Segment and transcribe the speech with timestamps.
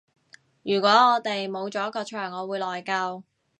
[0.63, 3.21] 如果我哋冇咗個場我會內疚